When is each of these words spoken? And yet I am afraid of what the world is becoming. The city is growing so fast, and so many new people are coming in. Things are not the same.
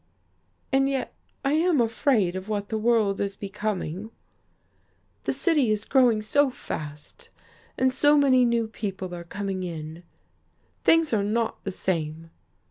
And 0.71 0.89
yet 0.89 1.13
I 1.45 1.51
am 1.53 1.79
afraid 1.79 2.35
of 2.35 2.49
what 2.49 2.69
the 2.69 2.77
world 2.79 3.21
is 3.21 3.35
becoming. 3.35 4.09
The 5.25 5.31
city 5.33 5.69
is 5.69 5.85
growing 5.85 6.23
so 6.23 6.49
fast, 6.49 7.29
and 7.77 7.93
so 7.93 8.17
many 8.17 8.43
new 8.43 8.67
people 8.67 9.13
are 9.13 9.23
coming 9.23 9.61
in. 9.61 10.01
Things 10.83 11.13
are 11.13 11.23
not 11.23 11.63
the 11.65 11.69
same. 11.69 12.31